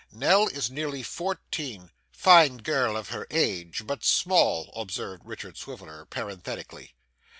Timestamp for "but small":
3.85-4.73